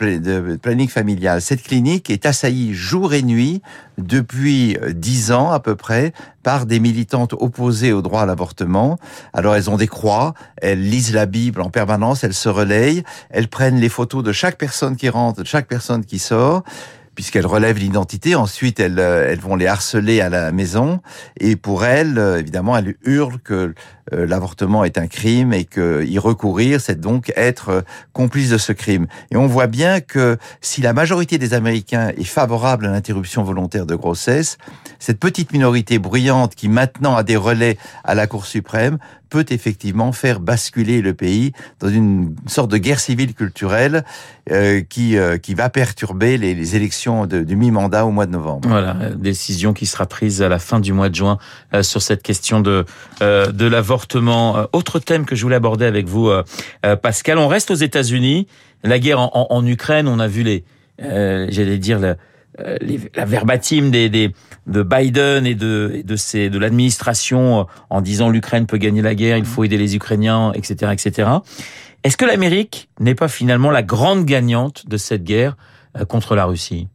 planning 0.56 0.88
familial. 0.88 1.42
Cette 1.42 1.64
clinique 1.64 2.10
est 2.10 2.26
assaillie 2.26 2.74
jour 2.74 3.14
et 3.14 3.24
nuit 3.24 3.62
depuis 3.98 4.78
euh, 4.78 4.94
dix 4.94 5.32
ans 5.32 5.52
à 5.52 5.60
peu 5.60 5.76
près 5.76 6.14
par 6.44 6.66
des 6.66 6.80
militantes 6.80 7.34
opposées 7.34 7.92
au 7.92 8.02
droit 8.02 8.22
à 8.22 8.26
l'avortement. 8.26 9.00
Alors 9.34 9.56
elles 9.56 9.70
ont 9.70 9.78
des 9.78 9.88
croix, 9.88 10.34
elles 10.58 10.88
lisent 10.88 11.14
la 11.14 11.26
Bible 11.26 11.62
en 11.62 11.70
permanence, 11.70 12.24
elles 12.24 12.36
se 12.36 12.50
relayent, 12.50 13.04
elles 13.32 13.48
prennent 13.48 13.80
les 13.80 13.90
photos 13.90 14.24
de 14.24 14.32
chaque 14.32 14.58
personne 14.58 14.96
qui 14.96 15.10
rentre, 15.10 15.42
de 15.42 15.48
chaque 15.48 15.68
personne 15.68 16.06
qui 16.06 16.20
sort 16.20 16.64
puisqu'elles 17.18 17.48
relèvent 17.48 17.80
l'identité. 17.80 18.36
Ensuite, 18.36 18.80
elles, 18.80 19.00
euh, 19.00 19.28
elles 19.28 19.40
vont 19.40 19.56
les 19.56 19.66
harceler 19.66 20.22
à 20.22 20.30
la 20.30 20.52
maison. 20.52 21.02
Et 21.40 21.56
pour 21.56 21.84
elles, 21.84 22.20
euh, 22.20 22.40
évidemment, 22.40 22.78
elles 22.78 22.96
hurlent 23.06 23.40
que 23.40 23.74
l'avortement 24.12 24.84
est 24.84 24.98
un 24.98 25.08
crime 25.08 25.54
et 25.54 25.66
que 25.66 26.04
y 26.06 26.18
recourir, 26.18 26.80
c'est 26.80 27.00
donc 27.00 27.32
être 27.36 27.84
complice 28.14 28.50
de 28.50 28.58
ce 28.58 28.72
crime. 28.72 29.08
Et 29.32 29.38
on 29.38 29.48
voit 29.48 29.68
bien 29.68 30.00
que 30.00 30.38
si 30.62 30.82
la 30.82 30.94
majorité 30.94 31.38
des 31.38 31.54
Américains 31.54 32.10
est 32.10 32.24
favorable 32.24 32.86
à 32.86 32.92
l'interruption 32.92 33.44
volontaire 33.44 33.86
de 33.86 33.96
grossesse, 33.96 34.58
cette 35.00 35.20
petite 35.20 35.52
minorité 35.52 36.00
bruyante 36.00 36.56
qui 36.56 36.70
maintenant 36.70 37.16
a 37.16 37.24
des 37.24 37.36
relais 37.36 37.78
à 38.04 38.16
la 38.16 38.28
Cour 38.28 38.46
suprême 38.46 38.98
peut 39.30 39.46
effectivement 39.50 40.12
faire 40.12 40.40
basculer 40.40 41.02
le 41.02 41.14
pays 41.14 41.52
dans 41.80 41.90
une 41.90 42.36
sorte 42.46 42.72
de 42.72 42.78
guerre 42.78 43.00
civile 43.00 43.34
culturelle 43.34 44.04
euh, 44.52 44.82
qui 44.82 45.18
euh, 45.18 45.38
qui 45.38 45.54
va 45.54 45.70
perturber 45.70 46.38
les, 46.38 46.76
élections 46.76 47.26
du 47.26 47.56
mi-mandat 47.56 48.06
au 48.06 48.12
mois 48.12 48.26
de 48.26 48.32
novembre. 48.32 48.68
Voilà, 48.70 48.94
décision 49.16 49.74
qui 49.74 49.86
sera 49.86 50.06
prise 50.06 50.42
à 50.42 50.50
la 50.50 50.60
fin 50.60 50.80
du 50.80 50.94
mois 50.94 51.10
de 51.10 51.16
juin 51.16 51.38
euh, 51.74 51.84
sur 51.84 52.02
cette 52.02 52.24
question 52.24 52.62
de 52.62 52.86
euh, 53.22 53.52
de 53.52 53.66
l'avortement. 53.66 53.97
Autre 54.74 55.00
thème 55.00 55.26
que 55.26 55.36
je 55.36 55.44
voulais 55.44 55.56
aborder 55.56 55.86
avec 55.86 56.08
vous, 56.08 56.32
Pascal. 57.02 57.38
On 57.38 57.48
reste 57.48 57.72
aux 57.72 57.76
États-Unis. 57.76 58.48
La 58.84 59.00
guerre 59.00 59.20
en, 59.20 59.66
Ukraine, 59.66 60.08
on 60.08 60.20
a 60.20 60.28
vu 60.28 60.44
les, 60.44 60.64
j'allais 61.00 61.78
dire 61.78 62.00
la, 62.00 63.26
verbatim 63.26 63.90
des, 63.90 64.34
de 64.68 64.84
Biden 64.84 65.46
et 65.46 65.56
de, 65.56 66.04
de, 66.06 66.58
l'administration 66.58 67.62
euh, 67.62 67.64
en 67.90 68.02
disant 68.02 68.30
l'Ukraine 68.30 68.68
peut 68.68 68.78
gagner 68.78 69.02
la 69.02 69.16
guerre, 69.16 69.38
il 69.38 69.46
faut 69.46 69.64
aider 69.64 69.78
les 69.78 69.96
Ukrainiens, 69.96 70.52
etc., 70.54 70.92
etc. 70.92 71.30
Est-ce 72.04 72.18
que 72.18 72.26
l'Amérique 72.26 72.90
n'est 73.00 73.16
pas 73.16 73.28
finalement 73.28 73.72
la 73.72 73.84
grande 73.84 74.26
gagnante 74.26 74.88
de 74.88 74.98
cette 74.98 75.24
guerre 75.24 75.56
euh, 75.98 76.06
contre 76.06 76.36
la 76.36 76.46
Russie? 76.46 76.90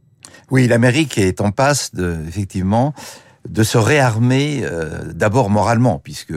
Oui, 0.50 0.68
l'Amérique 0.68 1.16
est 1.16 1.40
en 1.40 1.50
passe 1.50 1.92
effectivement 2.28 2.92
de 3.49 3.62
se 3.62 3.78
réarmer 3.78 4.62
euh, 4.64 5.12
d'abord 5.12 5.50
moralement, 5.50 5.99
puisque 5.99 6.34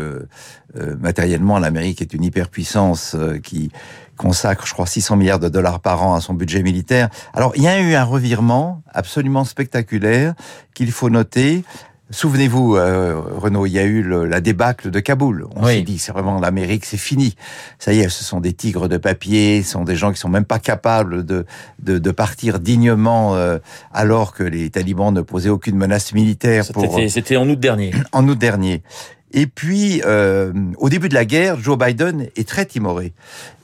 matériellement 1.00 1.58
l'Amérique 1.58 2.02
est 2.02 2.14
une 2.14 2.26
hyperpuissance 2.26 3.16
qui 3.44 3.72
consacre, 4.18 4.66
je 4.68 4.74
crois, 4.74 4.86
600 4.86 5.16
milliards 5.16 5.40
de 5.40 5.50
dollars 5.50 5.80
par 5.80 6.04
an 6.04 6.16
à 6.16 6.22
son 6.22 6.34
budget 6.34 6.64
militaire. 6.64 7.10
Alors, 7.34 7.54
il 7.56 7.64
y 7.64 7.68
a 7.68 7.80
eu 7.80 7.94
un 7.94 8.04
revirement 8.04 8.84
absolument 8.94 9.46
spectaculaire 9.46 10.34
qu'il 10.74 10.92
faut 10.92 11.10
noter. 11.10 11.64
Souvenez-vous, 12.12 12.76
euh, 12.76 13.20
Renaud, 13.20 13.66
il 13.66 13.72
y 13.72 13.80
a 13.80 13.84
eu 13.84 14.04
le, 14.04 14.26
la 14.26 14.40
débâcle 14.40 14.92
de 14.92 15.00
Kaboul. 15.00 15.48
On 15.56 15.66
s'est 15.66 15.82
dit, 15.82 15.98
c'est 15.98 16.12
vraiment 16.12 16.40
l'Amérique, 16.40 16.86
c'est 16.86 16.98
fini. 16.98 17.36
Ça 17.80 17.94
y 17.94 18.00
est, 18.00 18.10
ce 18.10 18.24
sont 18.24 18.40
des 18.40 18.54
tigres 18.54 18.88
de 18.88 18.98
papier, 18.98 19.64
ce 19.64 19.72
sont 19.72 19.84
des 19.84 19.96
gens 19.96 20.12
qui 20.12 20.20
sont 20.20 20.30
même 20.30 20.46
pas 20.46 20.60
capables 20.60 21.26
de, 21.26 21.46
de, 21.80 21.98
de 21.98 22.12
partir 22.12 22.60
dignement 22.60 23.36
euh, 23.36 23.58
alors 23.92 24.34
que 24.34 24.44
les 24.44 24.70
talibans 24.70 25.12
ne 25.12 25.22
posaient 25.22 25.50
aucune 25.50 25.78
menace 25.78 26.14
militaire. 26.14 26.64
C'était 27.10 27.38
en 27.38 27.50
août 27.50 27.60
dernier. 27.60 27.92
En 28.12 28.28
août 28.28 28.38
dernier. 28.38 28.84
Et 29.32 29.48
puis, 29.48 30.02
euh, 30.06 30.54
au 30.78 30.90
début 30.90 31.10
de 31.10 31.14
la 31.14 31.26
guerre, 31.26 31.60
Joe 31.60 31.78
Biden 31.78 32.28
est 32.36 32.48
très 32.48 32.66
timoré. 32.66 33.14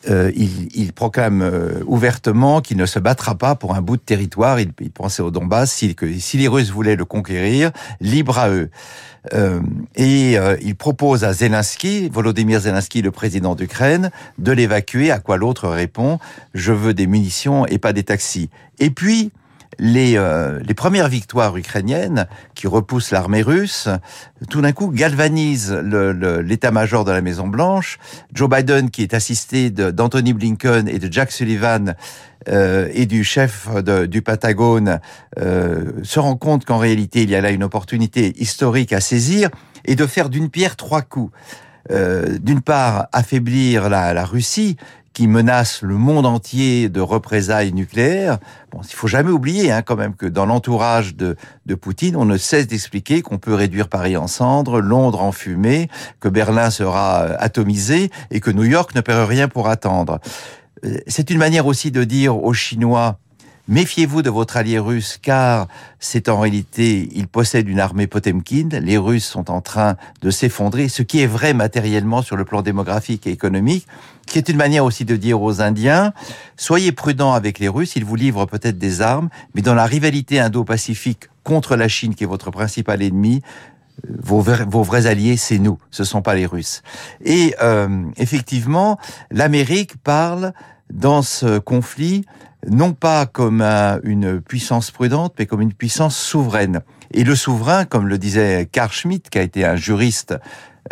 Euh, 0.10 0.32
il, 0.36 0.76
il, 0.76 0.94
proclame 0.94 1.42
euh, 1.42 1.84
ouvertement 1.86 2.60
qu'il 2.60 2.78
ne 2.78 2.86
se 2.86 3.00
battra 3.00 3.36
pas 3.36 3.56
pour 3.56 3.76
un 3.76 3.82
bout 3.82 3.98
de 3.98 4.02
territoire. 4.02 4.60
Il, 4.60 4.72
il 4.82 4.92
pensait 4.92 5.22
au 5.22 5.32
Donbass, 5.32 5.72
si, 5.72 5.96
que 5.96 6.12
si 6.20 6.38
les 6.38 6.48
Russes 6.48 6.72
voulaient 6.72 6.96
le 6.96 7.06
conquérir, 7.06 7.72
libre 8.00 8.40
à 8.40 8.50
eux. 8.50 8.70
Euh, 9.34 9.62
et 9.96 10.38
euh, 10.38 10.58
il 10.62 10.76
propose 10.76 11.24
à 11.24 11.34
Zelensky, 11.34 12.10
Volodymyr 12.10 12.60
Zelensky, 12.62 13.02
le 13.02 13.12
président 13.12 13.56
d'Ukraine, 13.56 14.12
de 14.40 14.52
l'évacuer, 14.52 15.12
à 15.12 15.20
quoi 15.20 15.38
l'autre 15.38 15.68
répond, 15.68 16.20
je 16.54 16.74
veux 16.74 16.94
des 16.94 17.08
munitions 17.08 17.66
et 17.68 17.78
pas 17.78 17.94
des 17.94 18.04
taxis. 18.04 18.50
Et 18.80 18.90
puis, 18.90 19.32
les, 19.80 20.18
euh, 20.18 20.60
les 20.64 20.74
premières 20.74 21.08
victoires 21.08 21.56
ukrainiennes 21.58 22.28
qui 22.56 22.68
repoussent 22.68 23.12
l'armée 23.12 23.42
russe, 23.42 23.90
tout 24.50 24.62
d'un 24.62 24.72
coup 24.72 24.90
galvanisent 24.90 25.72
l'état-major 25.72 27.06
de 27.06 27.12
la 27.12 27.22
Maison 27.22 27.48
Blanche. 27.48 28.00
Joe 28.34 28.50
Biden, 28.50 28.90
qui 28.90 29.02
est 29.02 29.14
assisté 29.14 29.70
d'Anthony 29.70 30.34
Blinken 30.34 30.88
et 30.88 31.00
de 31.00 31.12
Jack 31.12 31.32
Sullivan, 31.32 31.96
euh, 32.50 32.90
et 32.94 33.06
du 33.06 33.24
chef 33.24 33.70
de, 33.72 34.08
du 34.08 34.24
Patagone 34.24 35.00
euh, 35.40 35.92
se 36.02 36.20
rend 36.20 36.36
compte 36.36 36.66
qu'en 36.66 36.80
réalité 36.80 37.22
il 37.22 37.30
y 37.30 37.36
a 37.36 37.42
là 37.42 37.52
une 37.52 37.64
opportunité 37.64 38.34
historique 38.42 38.94
à 38.94 39.00
saisir 39.00 39.52
et 39.86 39.96
de 39.96 40.08
faire 40.08 40.28
d'une 40.30 40.50
pierre 40.50 40.76
trois 40.76 41.04
coups. 41.04 41.32
Euh, 41.90 42.38
d'une 42.40 42.62
part, 42.62 43.08
affaiblir 43.12 43.90
la, 43.90 44.14
la 44.14 44.24
Russie, 44.24 44.78
qui 45.14 45.28
menace 45.28 45.82
le 45.82 45.96
monde 45.96 46.26
entier 46.26 46.88
de 46.90 47.02
représailles 47.02 47.74
nucléaires. 47.74 48.38
Bon, 48.72 48.80
il 48.84 48.94
faut 48.94 49.08
jamais 49.08 49.32
oublier 49.32 49.72
hein, 49.72 49.82
quand 49.82 49.98
même 49.98 50.16
que 50.16 50.26
dans 50.26 50.46
l'entourage 50.46 51.16
de, 51.16 51.36
de 51.66 51.76
Poutine, 51.76 52.16
on 52.16 52.26
ne 52.26 52.38
cesse 52.38 52.68
d'expliquer 52.68 53.22
qu'on 53.22 53.38
peut 53.38 53.54
réduire 53.54 53.90
Paris 53.90 54.16
en 54.16 54.28
cendres, 54.28 54.80
Londres 54.80 55.22
en 55.22 55.32
fumée, 55.32 55.90
que 56.20 56.30
Berlin 56.30 56.70
sera 56.70 57.24
euh, 57.24 57.36
atomisé 57.40 58.10
et 58.32 58.40
que 58.40 58.52
New 58.52 58.64
York 58.64 58.96
ne 58.96 59.02
perd 59.02 59.28
rien 59.28 59.48
pour 59.50 59.68
attendre. 59.68 60.20
Euh, 60.86 60.98
c'est 61.08 61.30
une 61.30 61.38
manière 61.38 61.66
aussi 61.66 61.92
de 61.92 62.04
dire 62.04 62.42
aux 62.42 62.54
Chinois 62.54 63.20
Méfiez-vous 63.68 64.22
de 64.22 64.30
votre 64.30 64.58
allié 64.58 64.80
russe 64.80 65.20
car 65.22 65.68
c'est 66.00 66.30
en 66.30 66.40
réalité, 66.40 67.10
il 67.14 67.28
possède 67.28 67.70
une 67.70 67.80
armée 67.80 68.08
Potemkin. 68.08 68.70
Les 68.72 68.98
Russes 68.98 69.26
sont 69.26 69.52
en 69.52 69.62
train 69.62 69.98
de 70.22 70.32
s'effondrer, 70.32 70.90
ce 70.90 71.04
qui 71.04 71.22
est 71.22 71.28
vrai 71.28 71.54
matériellement 71.54 72.22
sur 72.22 72.36
le 72.36 72.44
plan 72.44 72.64
démographique 72.64 73.28
et 73.28 73.32
économique, 73.32 73.86
qui 74.26 74.40
est 74.40 74.50
une 74.50 74.58
manière 74.58 74.84
aussi 74.84 75.06
de 75.06 75.16
dire 75.16 75.42
aux 75.42 75.62
Indiens, 75.62 76.14
soyez 76.58 76.92
prudents 76.92 77.34
avec 77.34 77.60
les 77.60 77.68
Russes, 77.68 77.96
ils 77.96 78.06
vous 78.06 78.16
livrent 78.16 78.46
peut-être 78.46 78.80
des 78.80 79.02
armes, 79.02 79.30
mais 79.54 79.62
dans 79.62 79.76
la 79.76 79.86
rivalité 79.86 80.40
indo-pacifique 80.40 81.30
contre 81.44 81.76
la 81.76 81.88
Chine, 81.88 82.16
qui 82.16 82.24
est 82.24 82.28
votre 82.28 82.50
principal 82.50 83.02
ennemi, 83.02 83.42
vos 84.08 84.42
vrais, 84.42 84.66
vos 84.66 84.84
vrais 84.84 85.06
alliés, 85.06 85.38
c'est 85.38 85.60
nous, 85.60 85.78
ce 85.92 86.04
sont 86.04 86.22
pas 86.22 86.34
les 86.34 86.46
Russes. 86.46 86.82
Et 87.24 87.56
euh, 87.62 88.06
effectivement, 88.18 88.98
l'Amérique 89.30 89.98
parle 89.98 90.54
dans 90.92 91.22
ce 91.22 91.60
conflit 91.60 92.26
non 92.70 92.94
pas 92.94 93.26
comme 93.26 93.62
une 94.04 94.42
puissance 94.42 94.92
prudente, 94.92 95.34
mais 95.40 95.46
comme 95.46 95.62
une 95.62 95.74
puissance 95.74 96.18
souveraine. 96.18 96.82
Et 97.14 97.24
le 97.24 97.36
souverain, 97.36 97.86
comme 97.86 98.08
le 98.08 98.18
disait 98.18 98.68
Carl 98.72 98.92
Schmitt, 98.92 99.30
qui 99.30 99.38
a 99.38 99.42
été 99.42 99.66
un 99.66 99.76
juriste 99.76 100.36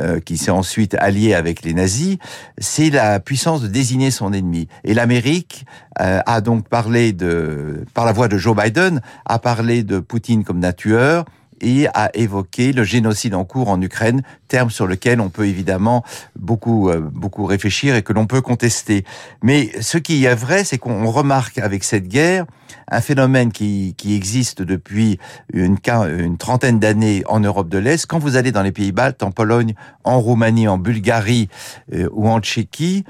euh, 0.02 0.20
qui 0.20 0.38
s'est 0.38 0.52
ensuite 0.52 0.96
allié 0.96 1.34
avec 1.34 1.64
les 1.64 1.74
nazis, 1.74 2.18
c'est 2.58 2.90
la 2.90 3.20
puissance 3.20 3.62
de 3.62 3.68
désigner 3.68 4.12
son 4.12 4.34
ennemi. 4.34 4.68
Et 4.84 4.94
l'Amérique 4.94 5.66
euh, 6.00 6.22
a 6.26 6.42
donc 6.42 6.68
parlé 6.70 7.12
de, 7.12 7.86
par 7.94 8.06
la 8.06 8.12
voix 8.12 8.28
de 8.28 8.38
Joe 8.38 8.56
Biden, 8.56 9.02
a 9.26 9.40
parlé 9.40 9.84
de 9.84 10.00
Poutine 10.00 10.44
comme 10.44 10.64
un 10.64 10.74
tueur, 10.74 11.26
et 11.62 11.88
a 11.94 12.10
évoqué 12.14 12.74
le 12.74 12.84
génocide 12.84 13.36
en 13.36 13.46
cours 13.46 13.70
en 13.70 13.82
Ukraine, 13.82 14.22
terme 14.48 14.70
sur 14.70 14.88
lequel 14.88 15.22
on 15.22 15.30
peut 15.30 15.48
évidemment 15.48 16.04
beaucoup 16.38 16.90
euh, 16.90 17.00
beaucoup 17.00 17.46
réfléchir 17.46 17.96
et 17.96 18.02
que 18.02 18.14
l'on 18.14 18.28
peut 18.28 18.42
contester. 18.42 19.04
Mais 19.44 19.72
ce 19.82 19.98
qui 19.98 20.26
est 20.26 20.36
vrai, 20.36 20.64
c'est 20.64 20.78
qu'on 20.78 21.10
remarque 21.12 21.58
avec 21.58 21.84
cette 21.84 22.08
guerre 22.08 22.46
un 22.92 23.02
phénomène 23.02 23.52
qui, 23.52 23.94
qui 23.98 24.16
existe 24.16 24.62
depuis 24.62 25.20
une, 25.54 25.78
une 25.88 26.38
trentaine 26.38 26.80
d'années 26.80 27.24
en 27.28 27.40
Europe 27.40 27.70
de 27.70 27.78
l'Est. 27.78 28.06
Quand 28.06 28.20
vous 28.20 28.36
allez 28.36 28.52
dans 28.52 28.64
les 28.64 28.72
pays 28.72 28.92
baltes, 28.92 29.24
en 29.24 29.32
Pologne, 29.32 29.76
en 30.04 30.20
Roumanie, 30.20 30.68
en 30.68 30.78
Bulgarie 30.78 31.50
euh, 31.94 32.10
ou 32.12 32.28
en 32.28 32.40
Tchéquie, 32.40 33.06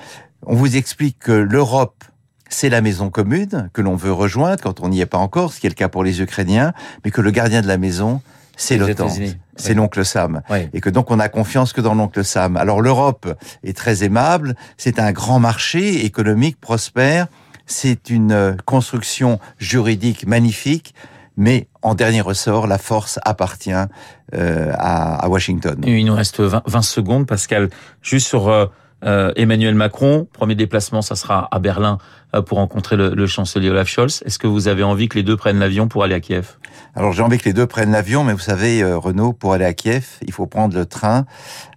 on 0.46 0.56
vous 0.56 0.75
explique 0.75 1.20
que 1.20 1.32
l'Europe 1.32 2.03
c'est 2.50 2.70
la 2.70 2.82
maison 2.82 3.10
commune 3.10 3.70
que 3.74 3.82
l'on 3.82 3.96
veut 3.96 4.12
rejoindre 4.12 4.62
quand 4.62 4.82
on 4.82 4.89
n'y 4.89 5.01
est 5.01 5.06
pas 5.06 5.20
encore, 5.20 5.53
ce 5.53 5.60
qui 5.60 5.68
est 5.68 5.70
le 5.70 5.75
cas 5.75 5.88
pour 5.88 6.03
les 6.03 6.22
Ukrainiens, 6.22 6.74
mais 7.06 7.12
que 7.12 7.22
le 7.22 7.29
gardien 7.32 7.62
de 7.62 7.68
la 7.68 7.77
maison, 7.77 8.22
c'est 8.60 8.78
l'OTAN, 8.78 9.08
c'est 9.56 9.74
l'oncle 9.74 10.06
Sam. 10.06 10.42
Et 10.74 10.82
que 10.82 10.89
donc 10.89 11.12
on 11.12 11.20
a 11.20 11.30
confiance 11.30 11.74
que 11.74 11.82
dans 11.82 11.96
l'oncle 11.96 12.24
Sam. 12.24 12.58
Alors 12.58 12.82
l'Europe 12.82 13.34
est 13.63 13.75
très 13.75 14.04
aimable, 14.04 14.56
c'est 14.78 15.00
un 15.00 15.12
grand 15.12 15.39
marché 15.39 16.06
économique 16.06 16.60
prospère, 16.60 17.28
c'est 17.66 18.10
une 18.10 18.32
euh, 18.32 18.54
construction 18.66 19.39
juridique 19.60 20.28
magnifique, 20.28 20.94
mais 21.38 21.68
en 21.82 21.96
dernier 21.96 22.22
ressort, 22.22 22.68
la 22.68 22.78
force 22.78 23.20
appartient 23.24 23.72
euh, 23.72 24.74
à, 24.78 25.16
à, 25.16 25.30
Washington. 25.30 25.80
il 25.86 26.06
nous 26.06 26.16
reste 26.16 26.42
20, 26.42 26.63
20, 26.66 26.82
secondes, 26.82 27.28
Pascal. 27.28 27.70
Juste 28.01 28.28
sur 28.28 28.50
euh, 28.50 28.66
euh, 29.06 29.32
Emmanuel 29.36 29.75
Macron, 29.75 30.27
premier 30.32 30.56
déplacement, 30.56 31.01
ça 31.01 31.15
sera 31.15 31.48
à 31.51 31.60
Berlin 31.60 31.98
euh, 32.36 32.41
pour 32.41 32.58
rencontrer 32.58 32.96
le, 32.96 33.13
le, 33.13 33.27
chancelier 33.27 33.70
Olaf 33.70 33.88
Scholz. 33.88 34.22
Est-ce 34.25 34.39
que 34.39 34.48
vous 34.48 34.68
avez 34.68 34.84
envie 34.84 35.08
que 35.08 35.18
les 35.18 35.24
deux 35.24 35.38
prennent 35.38 35.60
l'avion 35.60 35.88
pour 35.88 36.03
aller 36.03 36.15
à 36.15 36.20
Kiev? 36.20 36.58
Alors 36.96 37.13
j'ai 37.13 37.22
envie 37.22 37.38
que 37.38 37.46
les 37.46 37.53
deux 37.53 37.68
prennent 37.68 37.91
l'avion, 37.91 38.24
mais 38.24 38.34
vous 38.34 38.39
savez, 38.39 38.82
euh, 38.82 38.98
Renaud, 38.98 39.34
pour 39.34 39.53
aller 39.53 39.65
à 39.65 39.74
Kiev, 39.74 40.06
il 40.25 40.34
faut 40.34 40.48
prendre 40.48 40.75
le 40.75 40.86
train 40.86 41.25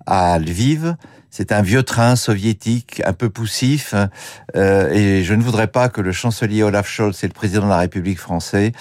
à 0.06 0.38
Lviv. 0.38 0.96
C'est 1.30 1.50
un 1.52 1.62
vieux 1.62 1.82
train 1.82 2.14
soviétique, 2.14 3.00
un 3.06 3.14
peu 3.14 3.30
poussif, 3.30 3.94
euh, 4.54 4.90
et 4.90 5.22
je 5.24 5.32
ne 5.32 5.42
voudrais 5.42 5.68
pas 5.68 5.88
que 5.88 6.02
le 6.02 6.12
chancelier 6.12 6.62
Olaf 6.62 6.86
Scholz 6.86 7.24
et 7.24 7.26
le 7.26 7.32
président 7.32 7.64
de 7.64 7.70
la 7.70 7.78
République 7.78 8.18
française 8.18 8.72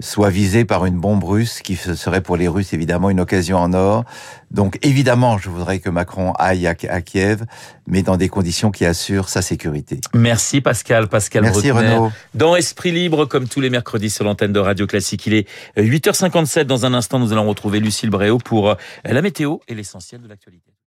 soit 0.00 0.30
visé 0.30 0.64
par 0.64 0.86
une 0.86 0.98
bombe 0.98 1.24
russe, 1.24 1.60
qui 1.62 1.76
serait 1.76 2.20
pour 2.20 2.36
les 2.36 2.48
Russes 2.48 2.72
évidemment 2.72 3.10
une 3.10 3.20
occasion 3.20 3.58
en 3.58 3.72
or. 3.72 4.04
Donc 4.50 4.78
évidemment, 4.82 5.38
je 5.38 5.50
voudrais 5.50 5.78
que 5.78 5.90
Macron 5.90 6.32
aille 6.34 6.66
à, 6.66 6.74
Kiev, 6.74 7.44
mais 7.86 8.02
dans 8.02 8.16
des 8.16 8.28
conditions 8.28 8.70
qui 8.70 8.84
assurent 8.84 9.28
sa 9.28 9.42
sécurité. 9.42 10.00
Merci 10.14 10.60
Pascal, 10.60 11.08
Pascal 11.08 11.42
Merci 11.42 11.70
Renaud. 11.70 12.10
Dans 12.34 12.56
Esprit 12.56 12.92
Libre, 12.92 13.24
comme 13.26 13.48
tous 13.48 13.60
les 13.60 13.70
mercredis 13.70 14.10
sur 14.10 14.24
l'antenne 14.24 14.52
de 14.52 14.60
Radio 14.60 14.86
Classique, 14.86 15.26
il 15.26 15.34
est 15.34 15.48
8h57. 15.76 16.64
Dans 16.64 16.86
un 16.86 16.94
instant, 16.94 17.18
nous 17.18 17.32
allons 17.32 17.48
retrouver 17.48 17.80
Lucille 17.80 18.10
Bréau 18.10 18.38
pour 18.38 18.70
euh, 18.70 18.74
la 19.04 19.22
météo 19.22 19.58
et 19.68 19.74
l'essentiel 19.74 20.20
de 20.20 20.28
l'actualité. 20.28 20.75